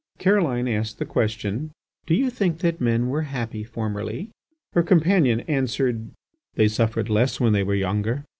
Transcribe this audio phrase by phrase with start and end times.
[0.17, 1.69] Caroline asked the question:
[2.07, 4.31] "Do you think that men were happy formerly?"
[4.73, 6.09] Her companion answered:
[6.55, 8.23] "They suffered less when they were younger.